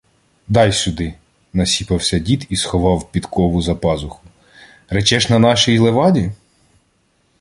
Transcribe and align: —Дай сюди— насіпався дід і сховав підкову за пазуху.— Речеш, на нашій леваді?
—Дай 0.47 0.73
сюди— 0.73 1.13
насіпався 1.53 2.19
дід 2.19 2.47
і 2.49 2.55
сховав 2.55 3.11
підкову 3.11 3.61
за 3.61 3.75
пазуху.— 3.75 4.19
Речеш, 4.89 5.29
на 5.29 5.39
нашій 5.39 5.79
леваді? 5.79 6.31